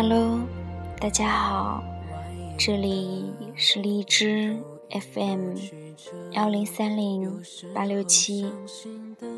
[0.00, 0.38] Hello，
[1.00, 1.82] 大家好，
[2.56, 4.56] 这里是荔枝
[4.90, 5.56] FM
[6.30, 7.42] 幺零三零
[7.74, 8.46] 八六七，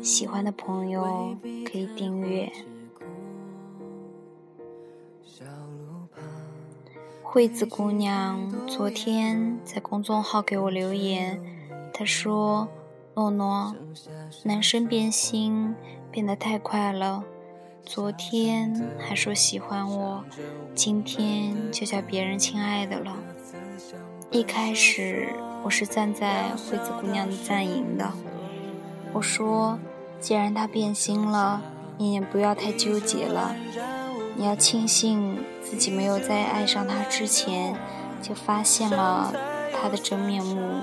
[0.03, 1.35] 喜欢的朋友
[1.65, 2.47] 可以订阅。
[7.23, 11.41] 惠子姑娘昨天在公众号给我留言，
[11.91, 12.67] 她说
[13.17, 13.75] ：“诺诺，
[14.43, 15.73] 男生变心
[16.11, 17.23] 变得太快了。”
[17.85, 20.23] 昨天还说喜欢我，
[20.73, 23.13] 今天就叫别人亲爱的了。
[24.29, 25.27] 一开始
[25.63, 28.09] 我是站在惠子姑娘的阵营的，
[29.11, 29.77] 我说，
[30.19, 31.61] 既然他变心了，
[31.97, 33.53] 你也不要太纠结了，
[34.35, 37.75] 你要庆幸自己没有在爱上他之前
[38.21, 39.33] 就发现了
[39.73, 40.79] 他的真面目。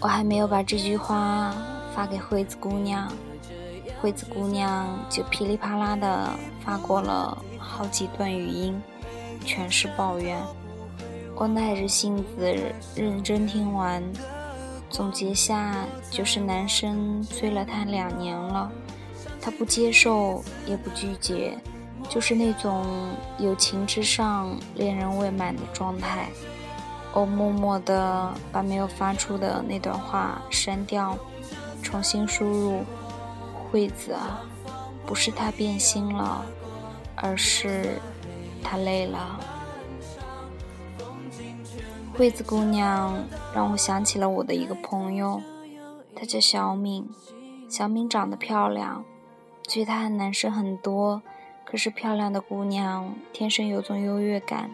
[0.00, 1.54] 我还没有把这句话
[1.94, 3.12] 发给惠子姑娘。
[4.00, 6.30] 惠子姑娘就噼里啪啦的
[6.64, 8.80] 发过了好几段语音，
[9.44, 10.40] 全是抱怨。
[11.34, 12.56] 我耐着性子
[12.94, 14.02] 认真听完，
[14.88, 18.70] 总结下就是男生追了她两年了，
[19.40, 21.58] 她不接受也不拒绝，
[22.08, 22.84] 就是那种
[23.38, 26.28] 友情之上恋人未满的状态。
[27.12, 31.18] 我默默的把没有发出的那段话删掉，
[31.82, 32.84] 重新输入。
[33.70, 34.40] 惠子啊，
[35.06, 36.44] 不是他变心了，
[37.14, 37.98] 而是
[38.62, 39.38] 他累了。
[42.14, 43.24] 惠子姑娘
[43.54, 45.40] 让我想起了我的一个朋友，
[46.16, 47.08] 她叫小敏。
[47.68, 49.04] 小敏长得漂亮，
[49.62, 51.22] 追她的男生很多，
[51.64, 54.70] 可是漂亮的姑娘天生有种优越感，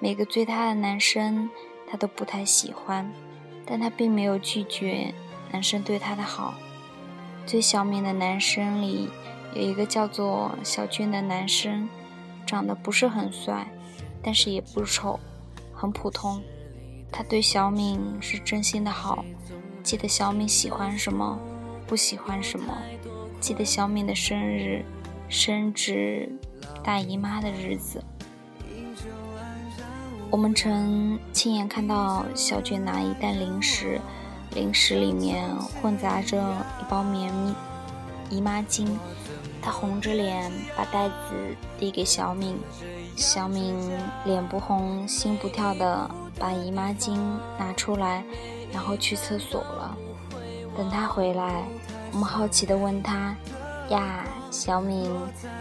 [0.00, 1.48] 每个追她的男生
[1.88, 3.10] 她都不太喜欢，
[3.64, 5.14] 但她并没有拒绝
[5.50, 6.54] 男生对她的好。
[7.46, 9.08] 最小敏的男生里，
[9.54, 11.88] 有一个叫做小俊的男生，
[12.44, 13.68] 长得不是很帅，
[14.20, 15.20] 但是也不丑，
[15.72, 16.42] 很普通。
[17.12, 19.24] 他对小敏是真心的好，
[19.80, 21.38] 记得小敏喜欢什么，
[21.86, 22.76] 不喜欢什么，
[23.38, 24.84] 记得小敏的生日，
[25.28, 26.28] 生至
[26.82, 28.02] 大姨妈的日子。
[30.32, 34.00] 我们曾亲眼看到小俊拿一袋零食。
[34.56, 36.38] 零食里面混杂着
[36.80, 37.30] 一包棉
[38.30, 38.88] 姨妈巾，
[39.60, 41.14] 他红着脸把袋子
[41.78, 42.58] 递给小敏，
[43.16, 43.76] 小敏
[44.24, 47.18] 脸不红心不跳的把姨妈巾
[47.58, 48.24] 拿出来，
[48.72, 49.94] 然后去厕所了。
[50.74, 51.62] 等他回来，
[52.12, 53.36] 我们好奇的问他
[53.90, 55.10] ：“呀，小敏，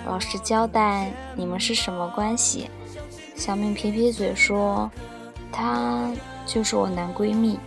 [0.06, 2.70] 老实交代，你们是什么关系？”
[3.36, 4.90] 小敏撇撇嘴说
[5.52, 6.10] ：“她
[6.46, 7.60] 就是我男闺蜜。”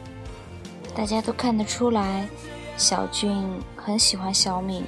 [0.95, 2.29] 大家都看得出来，
[2.77, 3.45] 小俊
[3.77, 4.85] 很喜欢小敏，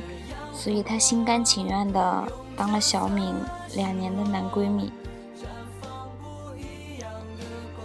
[0.52, 3.34] 所以他心甘情愿的当了小敏
[3.74, 4.92] 两年的男闺蜜。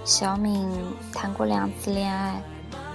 [0.04, 0.68] 小敏
[1.14, 2.42] 谈过两次恋爱，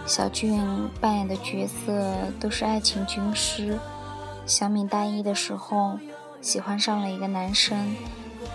[0.06, 0.60] 小俊
[1.00, 3.78] 扮演的角色都是爱情军师。
[4.46, 5.98] 小敏大一的时候
[6.40, 7.96] 喜欢上了一个男生，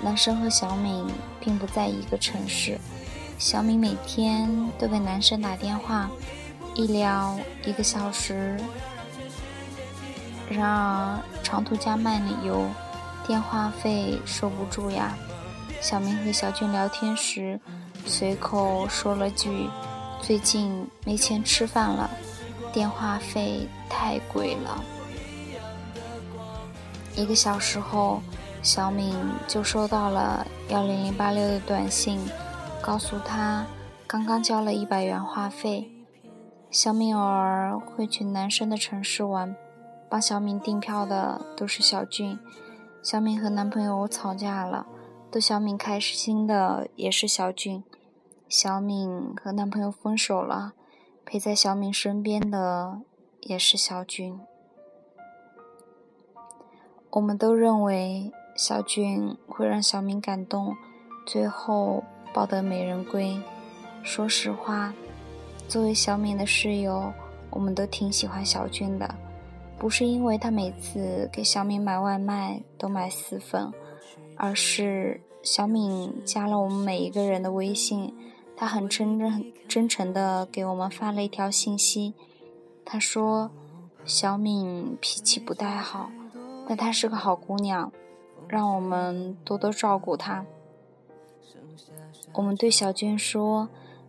[0.01, 1.05] 男生和小敏
[1.39, 2.77] 并不在一个城市，
[3.37, 6.09] 小敏每天都给男生打电话。
[6.75, 8.59] 一聊一个小时，
[10.49, 12.65] 然而长途加慢游，
[13.25, 15.17] 电话费收不住呀。
[15.79, 17.57] 小明和小俊聊天时，
[18.05, 19.69] 随口说了句
[20.21, 22.09] ：“最近没钱吃饭了，
[22.73, 24.83] 电话费太贵了。”
[27.15, 28.21] 一个小时后，
[28.61, 29.15] 小敏
[29.47, 32.19] 就收到了幺零零八六的短信，
[32.81, 33.65] 告诉他
[34.05, 35.89] 刚刚交了一百元话费。
[36.71, 39.55] 小敏偶尔会去男生的城市玩，
[40.09, 42.37] 帮小敏订票的都是小俊。
[43.01, 44.85] 小敏和男朋友吵架了，
[45.31, 47.83] 逗小敏开心的也是小俊。
[48.49, 50.73] 小敏和男朋友分手了，
[51.25, 53.01] 陪在小敏身边的
[53.41, 54.39] 也是小俊。
[57.11, 60.75] 我们都认为小俊会让小敏感动，
[61.25, 62.03] 最后
[62.33, 63.41] 抱得美人归。
[64.03, 64.93] 说实话。
[65.67, 67.11] 作为小敏的室友，
[67.49, 69.15] 我们都挺喜欢小俊的，
[69.77, 73.73] 不是因为他每次给小敏买外卖都买四份，
[74.37, 78.13] 而是小敏加了我们每一个人的微信，
[78.55, 82.13] 他很真真真诚的给我们发了一条信息，
[82.85, 83.51] 他说
[84.05, 86.11] 小敏脾气不太好，
[86.67, 87.91] 但她是个好姑娘，
[88.47, 90.45] 让我们多多照顾她。
[92.33, 93.67] 我们对小俊说。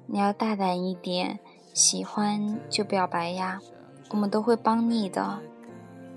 [0.08, 1.40] 你要大胆一点，
[1.76, 3.61] 喜欢就表白呀，
[4.08, 5.40] 我们都会帮你的。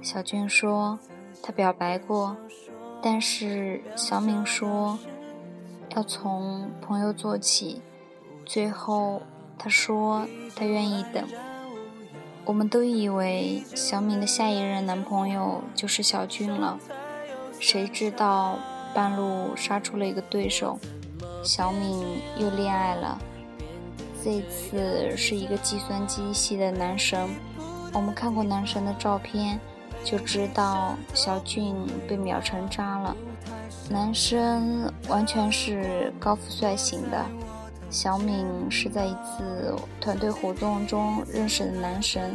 [0.01, 0.97] 小俊说，
[1.43, 2.37] 他表白过，
[3.01, 4.97] 但是小敏说
[5.93, 7.81] 要从朋友做起。
[8.45, 9.21] 最后，
[9.57, 10.25] 他说
[10.55, 11.27] 他愿意等。
[12.45, 16.79] 我们都以为小敏的下一任男朋友就是小俊了，
[17.59, 18.57] 谁知道
[18.93, 20.79] 半路杀出了一个对手，
[21.43, 23.19] 小敏又恋爱了。
[24.23, 27.29] 这次是一个计算机系的男神，
[27.93, 29.59] 我们看过男神的照片。
[30.01, 31.75] 就知道小俊
[32.07, 33.13] 被秒成渣了。
[33.89, 37.25] 男生完全是高富帅型的，
[37.89, 42.33] 小敏是在一次团队活动中认识的男神。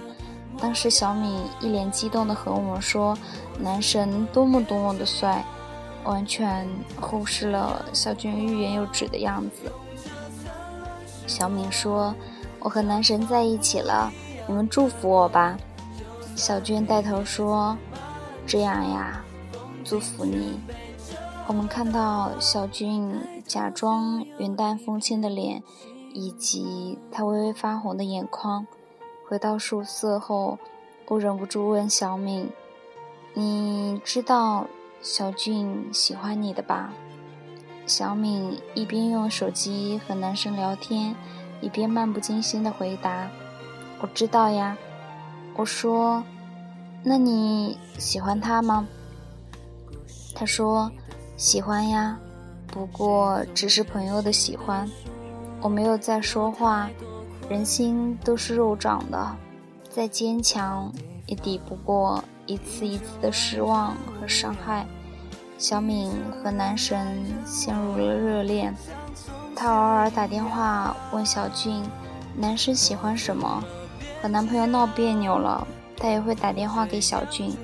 [0.58, 3.16] 当时小敏一脸激动地和我们说
[3.58, 5.42] ：“男神多么多么的帅！”
[6.04, 6.69] 完全
[7.00, 9.72] 忽视了小俊欲言又止的样子。
[11.26, 12.15] 小敏说
[12.61, 14.12] ：“我和男神在一起了，
[14.47, 15.56] 你们祝福我吧。”
[16.37, 17.76] 小娟带头说
[18.47, 19.25] ：“这样呀，
[19.85, 20.61] 祝福你。”
[21.47, 25.62] 我们看到小俊假装云淡风轻的脸，
[26.15, 28.67] 以及他微微发红的眼眶。
[29.29, 30.59] 回到宿舍后，
[31.09, 32.50] 我忍不住问小敏
[33.35, 34.67] ：“你知道
[35.03, 36.93] 小俊喜欢你的吧？”
[37.86, 41.14] 小敏一边用手机和男生聊天，
[41.60, 43.28] 一边漫不经心的回答
[44.00, 44.76] ：“我知道呀。”
[45.56, 46.25] 我说
[47.04, 48.86] ：“那你喜欢他吗？”
[50.34, 50.90] 他说
[51.36, 52.19] ：“喜欢呀，
[52.66, 54.88] 不过只是朋友的喜欢。”
[55.60, 56.90] 我没有再说话。
[57.46, 59.37] 人心都是肉长的，
[59.90, 60.90] 再坚强
[61.26, 64.87] 也抵不过一次一次的失望和伤害。
[65.56, 68.74] 小敏和男神陷入了热恋，
[69.54, 71.82] 她偶尔打电话问小俊
[72.36, 73.62] ：“男生喜欢什么？”
[74.20, 75.66] 和男朋友闹别扭了，
[75.96, 77.54] 他也会打电话给小俊。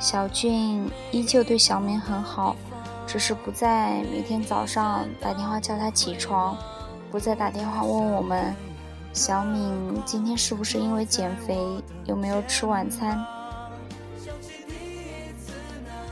[0.00, 2.56] 小俊依旧对小敏很好，
[3.06, 6.56] 只是不再每天早上打电话叫她起床，
[7.10, 8.54] 不再打电话问我们
[9.12, 11.58] 小敏今天是不是因为减肥，
[12.04, 13.24] 有没有吃晚餐。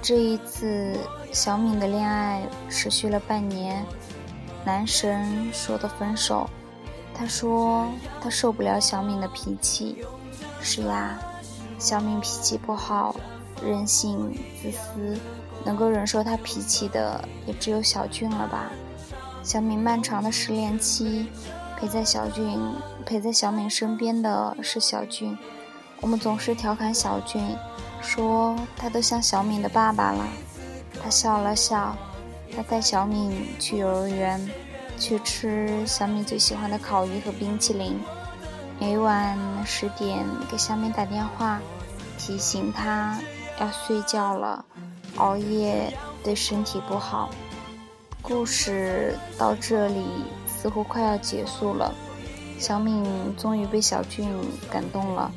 [0.07, 0.97] 这一次
[1.33, 3.85] 小敏的恋爱持续了半年，
[4.65, 6.49] 男神说的分手。
[7.13, 7.89] 他说
[8.21, 9.97] 他受不了小敏的脾气。
[10.61, 11.19] 是呀，
[11.81, 13.17] 小敏脾气不好，
[13.61, 14.33] 任性
[14.63, 15.19] 自私，
[15.65, 18.71] 能够忍受他脾气的也只有小俊了吧。
[19.43, 21.27] 小敏漫长的失恋期，
[21.77, 22.57] 陪在小俊
[23.05, 25.37] 陪在小敏身边的是小俊。
[26.01, 27.57] 我们总是调侃小俊，
[28.01, 30.27] 说他都像小敏的爸爸了。
[31.03, 31.97] 他笑了笑，
[32.55, 34.49] 他带小敏去幼儿园。
[34.99, 38.01] 去吃小敏最喜欢的烤鱼和冰淇淋，
[38.81, 41.61] 每晚十点给小敏打电话，
[42.17, 43.21] 提醒他
[43.61, 44.65] 要睡觉了，
[45.17, 45.93] 熬夜
[46.25, 47.29] 对身体不好。
[48.23, 50.07] 故事到这里
[50.47, 51.95] 似乎快要结束了，
[52.59, 53.05] 小敏
[53.37, 54.27] 终于被小俊
[54.71, 55.31] 感动了，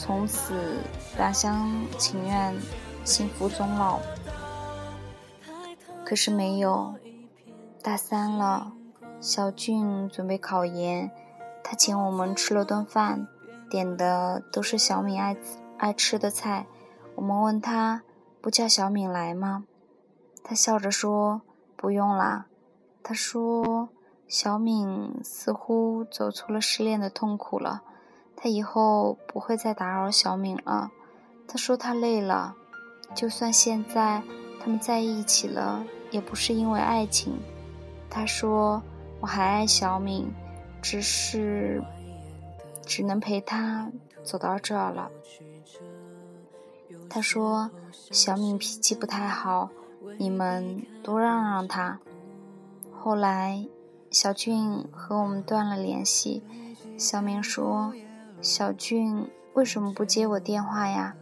[0.00, 0.82] 从此
[1.18, 2.58] 两厢情愿，
[3.04, 3.98] 幸福终老。
[6.06, 6.94] 可是没有，
[7.82, 8.72] 大三了。
[9.20, 11.10] 小俊准备考研，
[11.62, 13.28] 他请我们吃了顿饭，
[13.68, 15.36] 点的都是小敏爱
[15.76, 16.66] 爱吃的菜。
[17.16, 18.02] 我们问他
[18.40, 19.64] 不叫小敏来吗？
[20.42, 21.42] 他笑着说
[21.76, 22.46] 不用啦。
[23.02, 23.90] 他说
[24.26, 27.82] 小敏似乎走出了失恋的痛苦了，
[28.40, 30.90] 他以后不会再打扰小敏了。
[31.46, 32.56] 他说他累了，
[33.14, 34.22] 就算现在
[34.58, 37.38] 他们在一起了，也不是因为爱情。
[38.08, 38.82] 他说。
[39.22, 40.32] 我还爱小敏，
[40.80, 41.84] 只是
[42.86, 43.92] 只能陪她
[44.24, 45.10] 走到这儿了。
[47.10, 47.70] 他说
[48.10, 49.68] 小敏脾气不太好，
[50.16, 52.00] 你们多让让她。
[52.98, 53.66] 后来
[54.10, 56.42] 小俊和我们断了联系，
[56.96, 57.92] 小敏说
[58.42, 61.14] 小俊为什么不接我电话呀？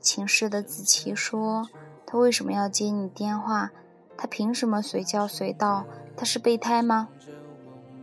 [0.00, 1.68] 寝室的子琪说
[2.06, 3.72] 他为什么要接你电话？
[4.16, 5.84] 他凭什么随叫随到？
[6.16, 7.08] 他是备胎吗？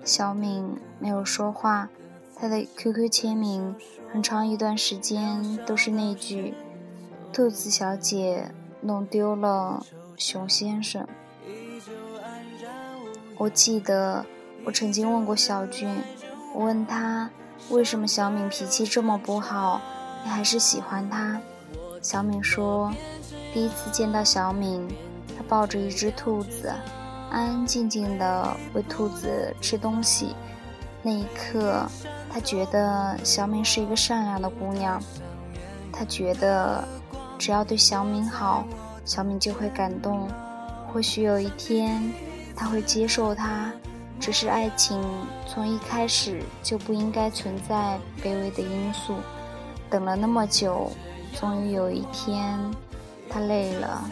[0.04, 1.90] 小敏没有说话。
[2.36, 3.76] 他的 QQ 签名
[4.12, 6.54] 很长一段时间都是那句
[7.34, 8.52] “兔子小姐
[8.82, 9.86] 弄丢了
[10.16, 11.08] 熊先生”。
[13.38, 14.26] 我记得
[14.66, 15.88] 我曾经问过小俊，
[16.56, 17.30] 我问他
[17.70, 19.80] 为什么小敏脾气这么不好，
[20.24, 21.40] 你还是喜欢她？
[22.02, 22.92] 小敏说，
[23.54, 24.88] 第一次见到小敏，
[25.38, 26.74] 她抱着一只兔子。
[27.30, 30.36] 安安静静的喂兔子吃东西，
[31.02, 31.88] 那一刻，
[32.30, 35.02] 她觉得小敏是一个善良的姑娘。
[35.94, 36.84] 她觉得，
[37.38, 38.66] 只要对小敏好，
[39.06, 40.28] 小敏就会感动。
[40.92, 42.12] 或许有一天，
[42.54, 43.72] 她会接受他。
[44.22, 45.04] 只是爱情
[45.48, 49.16] 从一开始就不应该存在卑微的因素。
[49.90, 50.92] 等了那么久，
[51.38, 52.58] 终于有一天，
[53.28, 54.10] 他累了。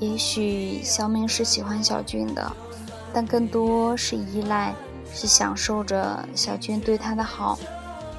[0.00, 2.52] 也许小敏是喜欢小俊的，
[3.14, 4.74] 但更多是依赖，
[5.10, 7.56] 是享受着小俊对他的好。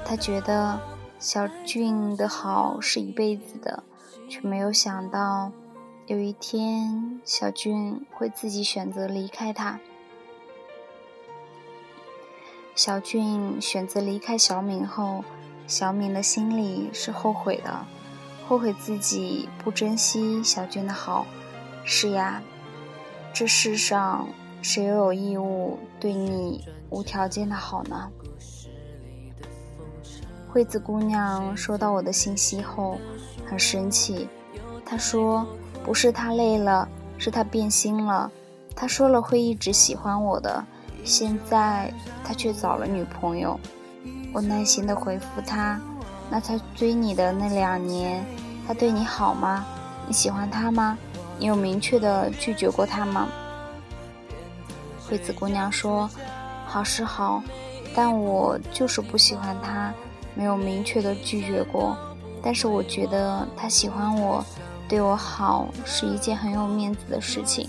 [0.04, 0.80] 他觉得
[1.20, 3.82] 小俊的好是一辈子的，
[4.30, 5.52] 却没有想到。
[6.08, 9.78] 有一天，小俊会自己选择离开他。
[12.74, 15.22] 小俊选择离开小敏后，
[15.66, 17.84] 小敏的心里是后悔的，
[18.46, 21.26] 后悔自己不珍惜小俊的好。
[21.84, 22.42] 是呀，
[23.34, 24.30] 这世上
[24.62, 28.10] 谁又有义务对你无条件的好呢？
[30.48, 32.96] 惠子姑娘收到我的信息后，
[33.44, 34.26] 很生气，
[34.86, 35.46] 她说。
[35.88, 38.30] 不是他累了，是他变心了。
[38.76, 40.62] 他说了会一直喜欢我的，
[41.02, 41.90] 现在
[42.22, 43.58] 他却找了女朋友。
[44.34, 45.80] 我耐心的回复他
[46.28, 48.22] ：“那他追你的那两年，
[48.66, 49.64] 他对你好吗？
[50.06, 50.98] 你喜欢他吗？
[51.38, 53.26] 你有明确的拒绝过他吗？”
[55.08, 56.06] 惠子姑娘说
[56.68, 57.42] ：“好是好，
[57.94, 59.90] 但我就是不喜欢他，
[60.34, 61.96] 没有明确的拒绝过。
[62.42, 64.44] 但是我觉得他喜欢我。”
[64.88, 67.68] 对我好是一件很有面子的事情。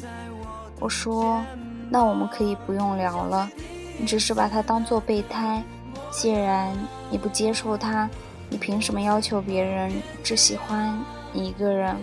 [0.79, 1.43] 我说
[1.91, 3.49] ：“那我们可以不用聊了，
[3.97, 5.61] 你只是把他当做备胎。
[6.09, 6.73] 既然
[7.11, 8.09] 你不接受他，
[8.49, 9.91] 你凭什么要求别人
[10.23, 10.97] 只喜欢
[11.33, 11.93] 你一个人？”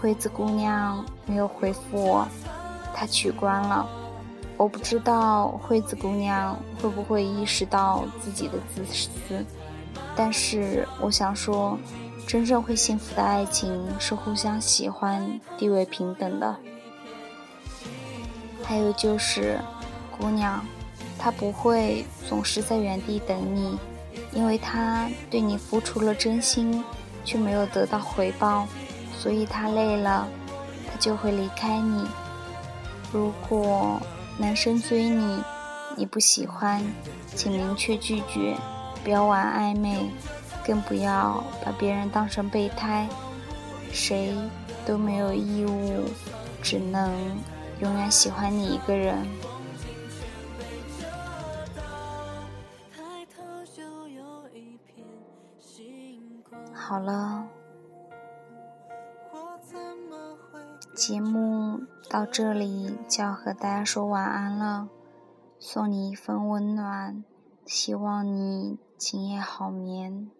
[0.00, 2.28] 惠子姑娘没有回复我，
[2.94, 3.84] 她取关了。
[4.56, 9.44] 我不知道惠子姑娘会不会意识到自己的自私，
[10.14, 11.76] 但是我想说。
[12.26, 16.56] 真正会幸福的爱情是互相喜欢、地位平等的。
[18.64, 19.58] 还有就是，
[20.16, 20.64] 姑娘，
[21.18, 23.78] 他不会总是在原地等你，
[24.32, 26.82] 因为他对你付出了真心，
[27.24, 28.66] 却没有得到回报，
[29.18, 30.26] 所以他累了，
[30.90, 32.06] 他就会离开你。
[33.12, 34.00] 如果
[34.38, 35.42] 男生追你，
[35.96, 36.82] 你不喜欢，
[37.34, 38.56] 请明确拒绝，
[39.04, 40.08] 不要玩暧昧。
[40.64, 43.08] 更不要把别人当成备胎，
[43.90, 44.34] 谁
[44.86, 46.04] 都没有义务，
[46.62, 47.12] 只能
[47.80, 49.26] 永远喜欢你一个人。
[56.72, 57.46] 好了，
[60.94, 64.88] 节目到这里就要和大家说晚安了，
[65.58, 67.24] 送你一份温暖，
[67.64, 70.30] 希望你今夜好眠。